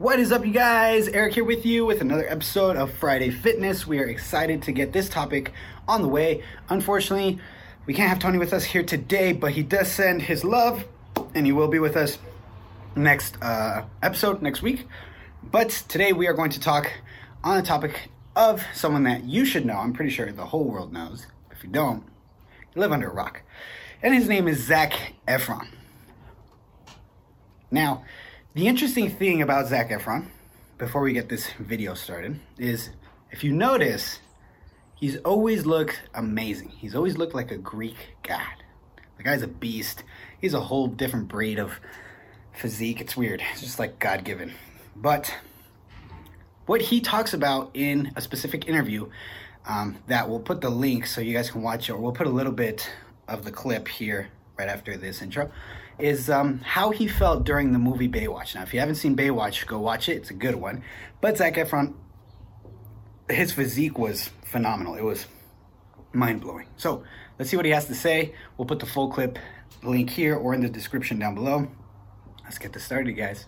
[0.00, 1.08] What is up, you guys?
[1.08, 3.86] Eric here with you with another episode of Friday Fitness.
[3.86, 5.52] We are excited to get this topic
[5.86, 6.42] on the way.
[6.70, 7.38] Unfortunately,
[7.84, 10.86] we can't have Tony with us here today, but he does send his love,
[11.34, 12.16] and he will be with us
[12.96, 14.88] next uh, episode next week.
[15.42, 16.90] But today we are going to talk
[17.44, 19.76] on the topic of someone that you should know.
[19.76, 21.26] I'm pretty sure the whole world knows.
[21.50, 22.04] If you don't,
[22.74, 23.42] you live under a rock.
[24.02, 24.94] And his name is Zac
[25.28, 25.68] Efron.
[27.70, 28.04] Now,
[28.54, 30.26] the interesting thing about Zac Efron,
[30.76, 32.90] before we get this video started, is
[33.30, 34.18] if you notice,
[34.94, 36.70] he's always looked amazing.
[36.70, 38.64] He's always looked like a Greek god.
[39.18, 40.02] The guy's a beast.
[40.40, 41.78] He's a whole different breed of
[42.52, 43.00] physique.
[43.00, 43.40] It's weird.
[43.52, 44.52] It's just like God given.
[44.96, 45.32] But
[46.66, 49.10] what he talks about in a specific interview
[49.64, 52.26] um, that we'll put the link so you guys can watch it, or we'll put
[52.26, 52.90] a little bit
[53.28, 54.30] of the clip here
[54.60, 55.50] right after this intro,
[55.98, 58.54] is um, how he felt during the movie Baywatch.
[58.54, 60.18] Now, if you haven't seen Baywatch, go watch it.
[60.18, 60.82] It's a good one.
[61.20, 61.94] But Zac Efron,
[63.28, 64.94] his physique was phenomenal.
[64.96, 65.26] It was
[66.12, 66.66] mind blowing.
[66.76, 67.04] So
[67.38, 68.34] let's see what he has to say.
[68.56, 69.38] We'll put the full clip
[69.82, 71.68] link here or in the description down below.
[72.44, 73.46] Let's get this started, guys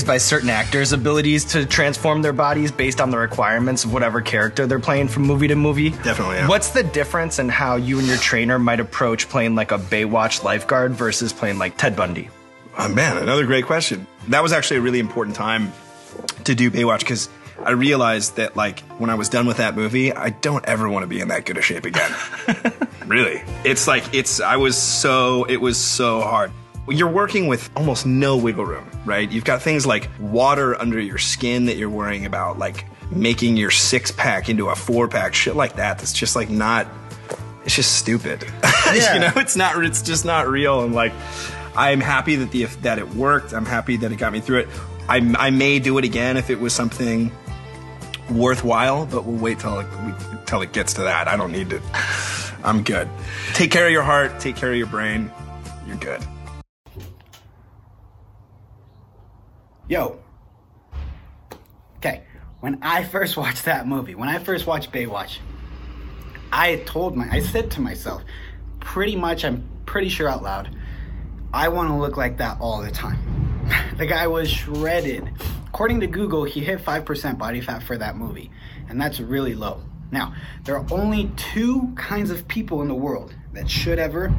[0.00, 4.66] by certain actors' abilities to transform their bodies based on the requirements of whatever character
[4.66, 5.90] they're playing from movie to movie.
[5.90, 6.36] Definitely.
[6.36, 6.48] Yeah.
[6.48, 10.44] What's the difference in how you and your trainer might approach playing like a Baywatch
[10.44, 12.30] lifeguard versus playing like Ted Bundy?
[12.78, 14.06] Oh, man, another great question.
[14.28, 15.72] That was actually a really important time
[16.44, 20.12] to do Baywatch because I realized that like when I was done with that movie,
[20.12, 22.14] I don't ever want to be in that good a shape again.
[23.06, 23.42] really.
[23.64, 26.52] It's like it's I was so it was so hard.
[26.88, 29.30] You're working with almost no wiggle room, right?
[29.30, 33.70] You've got things like water under your skin that you're worrying about, like making your
[33.70, 35.98] six pack into a four pack, shit like that.
[35.98, 36.88] That's just like not,
[37.64, 38.44] it's just stupid.
[38.92, 39.14] Yeah.
[39.14, 40.82] you know, it's not, it's just not real.
[40.82, 41.14] And like,
[41.74, 43.54] I'm happy that the, that it worked.
[43.54, 44.68] I'm happy that it got me through it.
[45.08, 47.32] I, I may do it again if it was something
[48.30, 49.86] worthwhile, but we'll wait till it,
[50.44, 51.26] till it gets to that.
[51.26, 51.80] I don't need to.
[52.64, 53.08] I'm good.
[53.54, 54.40] Take care of your heart.
[54.40, 55.30] Take care of your brain.
[55.86, 56.20] You're good.
[59.88, 60.18] Yo.
[61.96, 62.22] Okay,
[62.60, 65.38] when I first watched that movie, when I first watched Baywatch,
[66.52, 68.22] I told my, I said to myself,
[68.80, 70.76] pretty much, I'm pretty sure out loud,
[71.52, 73.18] I want to look like that all the time.
[73.96, 75.30] the guy was shredded.
[75.66, 78.50] According to Google, he hit 5% body fat for that movie,
[78.88, 79.82] and that's really low.
[80.10, 80.34] Now,
[80.64, 84.32] there are only two kinds of people in the world that should ever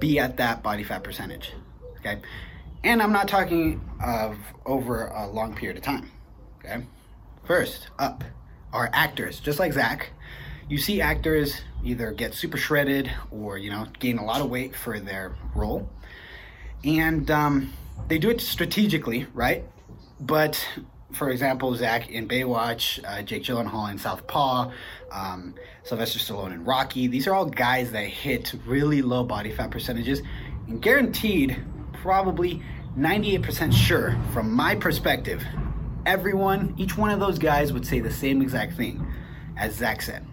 [0.00, 1.52] be at that body fat percentage.
[1.98, 2.20] Okay?
[2.86, 6.08] And I'm not talking of over a long period of time.
[6.64, 6.86] Okay?
[7.42, 8.22] First, up
[8.72, 10.10] are actors, just like Zac.
[10.68, 14.76] You see actors either get super shredded or, you know, gain a lot of weight
[14.76, 15.90] for their role.
[16.84, 17.72] And um,
[18.06, 19.64] they do it strategically, right?
[20.20, 20.64] But
[21.10, 24.70] for example, Zac in Baywatch, uh, Jake Gyllenhaal in Southpaw,
[25.10, 27.08] um, Sylvester Stallone in Rocky.
[27.08, 30.22] These are all guys that hit really low body fat percentages
[30.68, 31.60] and guaranteed
[31.94, 32.62] probably
[32.96, 35.44] 98% sure, from my perspective,
[36.06, 39.06] everyone, each one of those guys would say the same exact thing
[39.56, 40.24] as Zac said.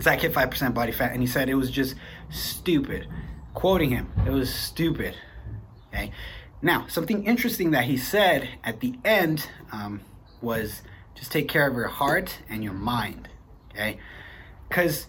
[0.00, 1.94] Zac hit 5% body fat, and he said it was just
[2.30, 3.06] stupid.
[3.54, 5.14] Quoting him, it was stupid.
[5.88, 6.12] Okay.
[6.62, 10.00] Now, something interesting that he said at the end um,
[10.40, 10.82] was
[11.14, 13.28] just take care of your heart and your mind.
[13.70, 13.98] Okay.
[14.68, 15.06] Because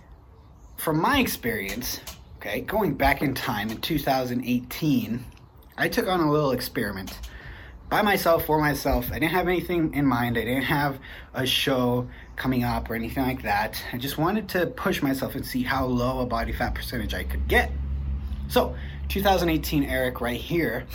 [0.76, 2.02] from my experience,
[2.38, 5.24] okay, going back in time in 2018,
[5.78, 7.18] I took on a little experiment
[7.90, 9.12] by myself for myself.
[9.12, 10.38] I didn't have anything in mind.
[10.38, 11.00] I didn't have
[11.34, 13.84] a show coming up or anything like that.
[13.92, 17.24] I just wanted to push myself and see how low a body fat percentage I
[17.24, 17.72] could get.
[18.48, 18.76] So,
[19.10, 20.86] 2018 Eric right here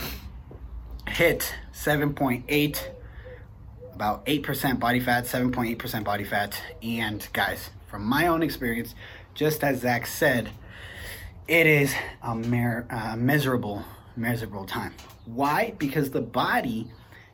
[1.09, 2.89] hit 7.8
[3.95, 6.61] about 8% body fat, 7.8% body fat.
[6.83, 8.95] And guys, from my own experience,
[9.35, 10.51] just as Zac said,
[11.49, 13.85] it is a mer- uh, miserable
[14.19, 14.95] miserable time.
[15.25, 15.75] Why?
[15.79, 16.91] Because the body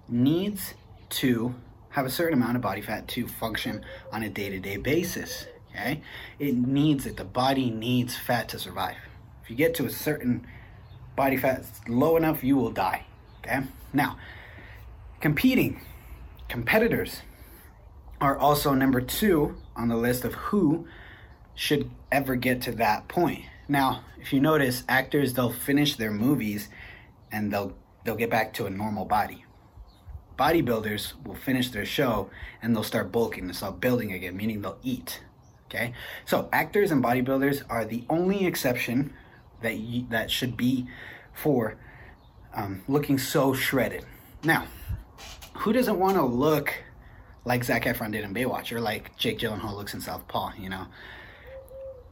[0.09, 0.75] needs
[1.11, 1.55] to
[1.91, 5.47] have a certain amount of body fat to function on a day to day basis.
[5.70, 6.03] Okay?
[6.38, 7.17] It needs it.
[7.17, 8.97] The body needs fat to survive.
[9.43, 10.47] If you get to a certain
[11.17, 13.06] body fat low enough, you will die.
[13.38, 13.61] Okay?
[13.93, 14.19] Now,
[15.20, 15.81] competing
[16.49, 17.23] competitors
[18.20, 20.87] are also number two on the list of who
[21.55, 23.44] should ever get to that point.
[23.69, 26.69] Now, if you notice, actors they'll finish their movies
[27.32, 27.75] and they'll
[28.05, 29.44] they'll get back to a normal body.
[30.38, 32.31] Bodybuilders will finish their show
[32.61, 35.22] and they'll start bulking, they'll start building again, meaning they'll eat.
[35.66, 35.94] Okay,
[36.25, 39.14] so actors and bodybuilders are the only exception
[39.62, 40.87] that you, that should be
[41.32, 41.76] for
[42.55, 44.05] um, looking so shredded.
[44.44, 44.66] Now,
[45.55, 46.75] who doesn't want to look
[47.44, 50.87] like Zac Efron did in Baywatch or like Jake Gyllenhaal looks in Southpaw, you know?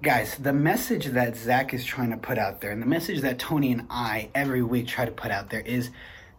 [0.02, 3.38] Guys, the message that Zac is trying to put out there and the message that
[3.38, 5.90] Tony and I every week try to put out there is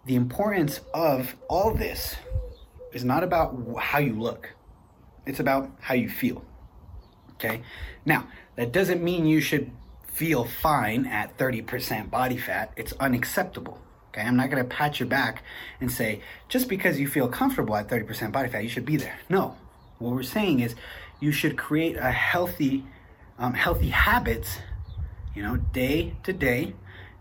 [0.06, 2.18] the importance of all this
[2.92, 4.54] is not about how you look.
[5.26, 6.44] It's about how you feel.
[7.36, 7.62] Okay?
[8.06, 8.28] Now,
[8.58, 9.72] that doesn't mean you should
[10.12, 12.74] feel fine at 30% body fat.
[12.76, 13.80] It's unacceptable.
[14.10, 15.42] Okay, I'm not gonna pat your back
[15.80, 19.18] and say, just because you feel comfortable at 30% body fat, you should be there.
[19.30, 19.56] No.
[20.00, 20.76] What we're saying is
[21.22, 22.84] you should create a healthy,
[23.38, 24.60] um, healthy habits,
[25.36, 26.74] you know, day to day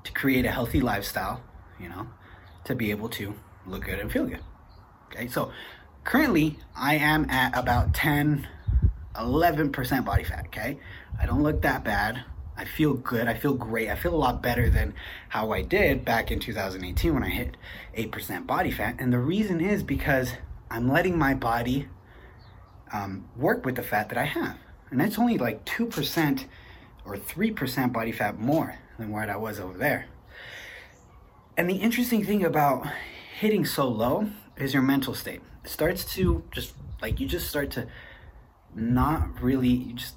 [0.04, 1.42] to create a healthy lifestyle,
[1.80, 2.08] you know,
[2.64, 3.34] to be able to
[3.66, 4.40] look good and feel good.
[5.06, 5.52] Okay, so
[6.04, 8.46] currently I am at about 10,
[9.14, 10.78] 11% body fat, okay?
[11.20, 12.24] I don't look that bad.
[12.56, 13.28] I feel good.
[13.28, 13.88] I feel great.
[13.88, 14.94] I feel a lot better than
[15.30, 17.56] how I did back in 2018 when I hit
[17.96, 18.96] 8% body fat.
[18.98, 20.32] And the reason is because
[20.70, 21.88] I'm letting my body
[22.92, 24.58] um, work with the fat that I have.
[24.92, 26.44] And that's only like 2%
[27.04, 30.06] or 3% body fat more than what I was over there.
[31.56, 32.86] And the interesting thing about
[33.36, 35.40] hitting so low is your mental state.
[35.64, 37.88] It starts to just like you just start to
[38.76, 40.14] not really, you just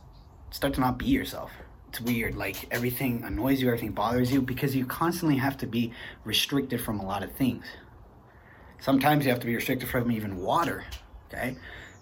[0.52, 1.52] start to not be yourself
[1.96, 2.36] it's weird.
[2.36, 5.94] Like everything annoys you, everything bothers you because you constantly have to be
[6.26, 7.66] restricted from a lot of things.
[8.82, 10.84] Sometimes you have to be restricted from even water,
[11.28, 11.56] okay?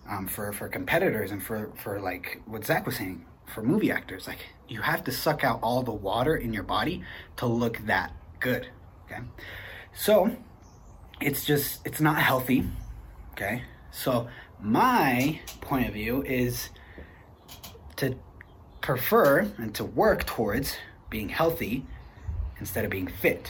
[0.10, 4.28] Um, for for competitors and for for like what Zac was saying for movie actors,
[4.28, 7.04] like you have to suck out all the water in your body
[7.38, 8.12] to look that
[8.42, 8.68] good,
[9.06, 9.22] okay?
[9.94, 10.36] So
[11.22, 12.66] it's just it's not healthy,
[13.32, 13.64] okay?
[13.92, 14.28] So
[14.60, 16.70] my point of view is
[17.98, 18.16] to
[18.82, 20.76] prefer and to work towards
[21.10, 21.86] being healthy
[22.60, 23.50] instead of being fit.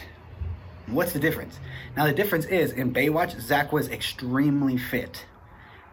[0.88, 1.60] What's the difference?
[1.96, 5.26] Now, the difference is in Baywatch, Zac was extremely fit.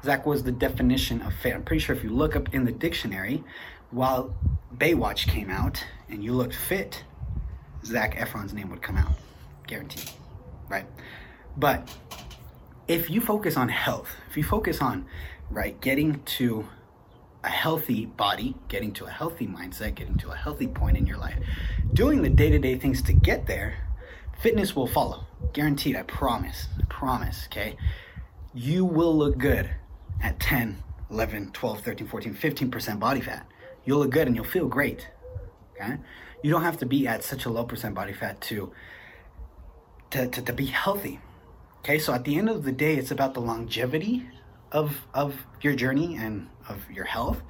[0.04, 1.54] Zac was the definition of fit.
[1.54, 3.44] I'm pretty sure if you look up in the dictionary,
[3.90, 4.34] while
[4.76, 7.04] Baywatch came out and you looked fit,
[7.84, 9.12] Zac Efron's name would come out.
[9.66, 10.10] Guaranteed.
[10.68, 10.86] Right?
[11.56, 11.94] But
[12.88, 15.06] if you focus on health, if you focus on,
[15.50, 16.66] right, getting to
[17.44, 21.18] a healthy body, getting to a healthy mindset, getting to a healthy point in your
[21.18, 21.38] life,
[21.92, 23.74] doing the day to day things to get there,
[24.40, 25.26] fitness will follow.
[25.52, 26.68] Guaranteed, I promise.
[26.78, 27.76] I promise, okay?
[28.54, 29.70] You will look good
[30.22, 33.46] at 10, 11, 12, 13, 14, 15% body fat.
[33.84, 35.08] You'll look good and you'll feel great,
[35.74, 35.96] okay?
[36.42, 38.72] You don't have to be at such a low percent body fat to,
[40.10, 41.20] to, to, to be healthy.
[41.80, 44.26] Okay, so at the end of the day, it's about the longevity
[44.72, 47.42] of of your journey and of your health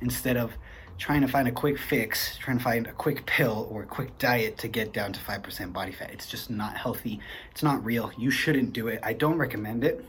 [0.00, 0.52] instead of
[0.98, 4.16] trying to find a quick fix, trying to find a quick pill or a quick
[4.18, 6.10] diet to get down to 5% body fat.
[6.12, 7.18] It's just not healthy.
[7.50, 8.12] It's not real.
[8.16, 9.00] You shouldn't do it.
[9.02, 10.04] I don't recommend it.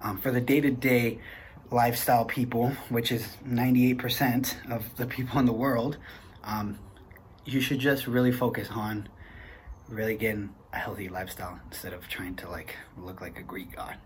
[0.00, 1.18] Um, for the day to day
[1.70, 5.98] lifestyle people, which is 98% of the people in the world,
[6.44, 6.78] um,
[7.44, 9.08] you should just really focus on
[9.88, 13.96] really getting a healthy lifestyle instead of trying to like look like a Greek god.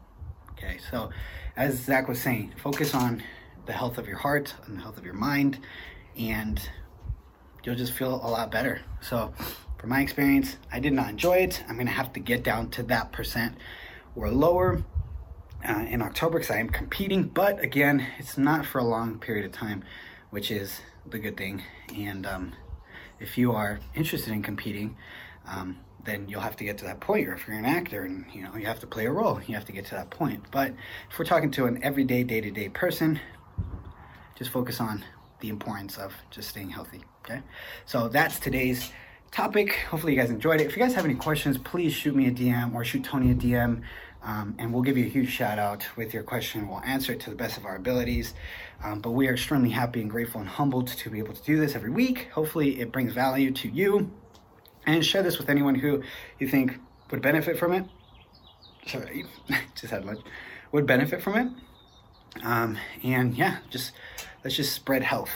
[0.52, 1.10] Okay, so
[1.56, 3.22] as Zac was saying, focus on
[3.66, 5.58] the health of your heart and the health of your mind,
[6.16, 6.60] and
[7.64, 8.80] you'll just feel a lot better.
[9.00, 9.32] So,
[9.78, 11.62] from my experience, I did not enjoy it.
[11.68, 13.56] I'm gonna have to get down to that percent
[14.14, 14.84] or lower
[15.66, 19.44] uh, in October because I am competing, but again, it's not for a long period
[19.46, 19.84] of time,
[20.30, 21.62] which is the good thing.
[21.96, 22.52] And um,
[23.20, 24.96] if you are interested in competing,
[25.46, 27.28] um, then you'll have to get to that point.
[27.28, 29.54] Or if you're an actor and you know you have to play a role, you
[29.54, 30.44] have to get to that point.
[30.50, 30.74] But
[31.10, 33.20] if we're talking to an everyday, day-to-day person,
[34.34, 35.04] just focus on
[35.40, 37.02] the importance of just staying healthy.
[37.24, 37.40] Okay,
[37.86, 38.90] so that's today's
[39.30, 39.74] topic.
[39.90, 40.66] Hopefully, you guys enjoyed it.
[40.66, 43.34] If you guys have any questions, please shoot me a DM or shoot Tony a
[43.34, 43.82] DM.
[44.24, 46.68] Um, and we'll give you a huge shout out with your question.
[46.68, 48.34] We'll answer it to the best of our abilities.
[48.82, 51.58] Um, but we are extremely happy and grateful and humbled to be able to do
[51.58, 52.28] this every week.
[52.32, 54.10] Hopefully, it brings value to you
[54.86, 56.02] and share this with anyone who
[56.38, 56.78] you think
[57.10, 57.84] would benefit from it.
[58.86, 59.24] Sorry,
[59.74, 60.20] just had lunch.
[60.72, 62.44] Would benefit from it.
[62.44, 63.92] Um, and yeah, just
[64.42, 65.30] let's just spread health,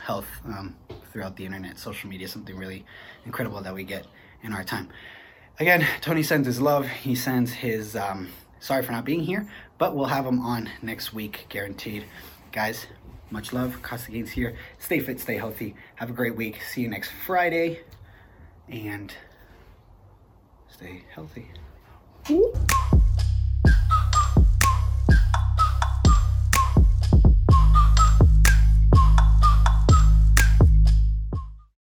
[0.00, 0.76] health um,
[1.12, 2.84] throughout the internet, social media, something really
[3.26, 4.06] incredible that we get
[4.42, 4.88] in our time.
[5.60, 6.88] Again, Tony sends his love.
[6.88, 11.12] He sends his um, sorry for not being here, but we'll have him on next
[11.12, 12.06] week, guaranteed.
[12.50, 12.86] Guys,
[13.30, 13.82] much love.
[13.82, 14.56] Costa Gains here.
[14.78, 15.74] Stay fit, stay healthy.
[15.96, 16.62] Have a great week.
[16.62, 17.80] See you next Friday
[18.70, 19.12] and
[20.70, 21.50] stay healthy.
[22.30, 22.54] Ooh.